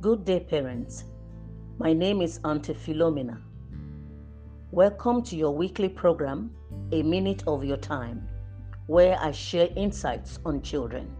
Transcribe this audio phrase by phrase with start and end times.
[0.00, 1.04] Good day, parents.
[1.78, 3.40] My name is Auntie Philomena.
[4.70, 6.50] Welcome to your weekly program,
[6.92, 8.28] A Minute of Your Time,
[8.86, 11.14] where I share insights on children.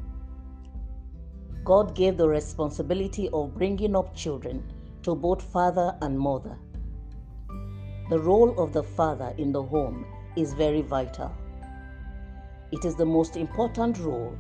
[1.62, 4.64] God gave the responsibility of bringing up children
[5.02, 6.59] to both father and mother.
[8.09, 10.05] The role of the father in the home
[10.37, 11.32] is very vital.
[12.73, 14.37] It is the most important role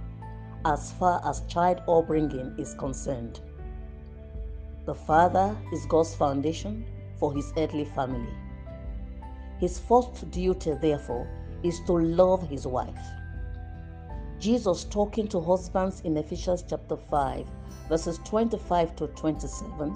[0.64, 3.40] as far as child upbringing is concerned.
[4.86, 6.84] The father is God's foundation
[7.18, 8.34] for his earthly family.
[9.58, 11.28] His first duty, therefore,
[11.62, 13.06] is to love his wife.
[14.38, 17.46] Jesus, talking to husbands in Ephesians chapter 5,
[17.88, 19.94] verses 25 to 27,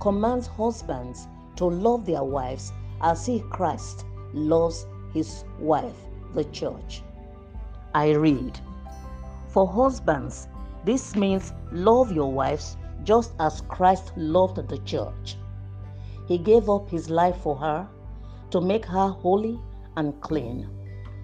[0.00, 2.72] commands husbands to love their wives
[3.02, 5.96] as he, Christ, loves his wife,
[6.34, 7.02] the church.
[7.94, 8.58] I read,
[9.50, 10.46] For husbands,
[10.84, 15.36] this means love your wives just as Christ loved the church.
[16.26, 17.88] He gave up his life for her
[18.50, 19.58] to make her holy
[19.96, 20.68] and clean,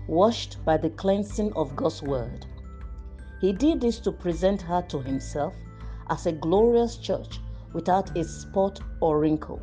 [0.08, 2.46] washed by the cleansing of God's word.
[3.40, 5.54] He did this to present her to himself
[6.08, 7.40] as a glorious church
[7.72, 9.60] without a spot or wrinkle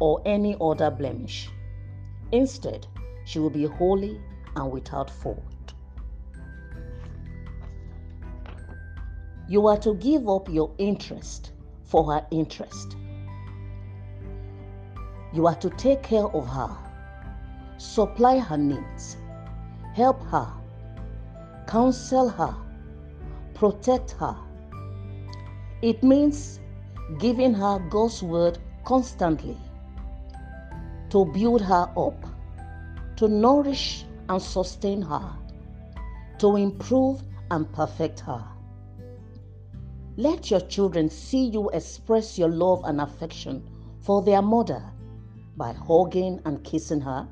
[0.00, 1.50] or any other blemish.
[2.30, 2.86] Instead,
[3.24, 4.20] she will be holy
[4.56, 5.51] and without fault.
[9.48, 11.52] You are to give up your interest
[11.84, 12.96] for her interest.
[15.32, 16.76] You are to take care of her,
[17.78, 19.16] supply her needs,
[19.94, 20.46] help her,
[21.66, 22.54] counsel her,
[23.54, 24.36] protect her.
[25.82, 26.60] It means
[27.18, 29.56] giving her God's word constantly
[31.10, 32.24] to build her up,
[33.16, 35.32] to nourish and sustain her,
[36.38, 38.42] to improve and perfect her.
[40.16, 43.66] Let your children see you express your love and affection
[44.00, 44.82] for their mother
[45.56, 47.26] by hugging and kissing her.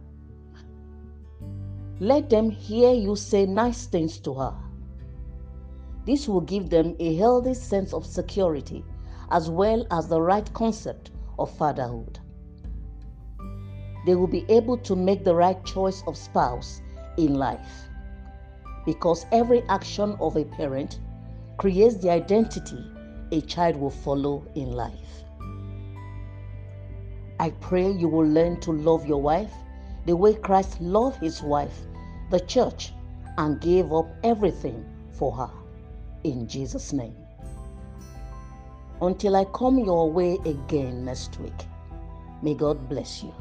[1.99, 4.55] Let them hear you say nice things to her.
[6.07, 8.83] This will give them a healthy sense of security
[9.31, 12.19] as well as the right concept of fatherhood.
[14.07, 16.81] They will be able to make the right choice of spouse
[17.19, 17.89] in life
[18.87, 20.99] because every action of a parent
[21.61, 22.83] creates the identity
[23.33, 25.25] a child will follow in life.
[27.39, 29.53] I pray you will learn to love your wife
[30.07, 31.83] the way Christ loved his wife,
[32.31, 32.95] the church,
[33.37, 35.51] and gave up everything for her.
[36.25, 37.15] In Jesus' name.
[39.03, 41.67] Until I come your way again next week,
[42.41, 43.35] may God bless you.